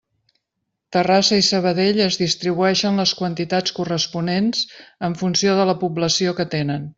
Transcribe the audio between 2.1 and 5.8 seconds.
distribueixen les quantitats corresponents en funció de la